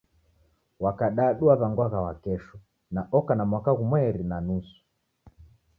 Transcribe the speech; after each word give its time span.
Wa 0.83 0.91
kadadu 0.99 1.43
waw'angwagha 1.49 1.99
Wakesho 2.05 2.57
na 2.93 3.01
oka 3.17 3.33
na 3.35 3.43
mwaka 3.49 3.71
ghumweri 3.77 4.23
na 4.29 4.37
nusu. 4.47 4.79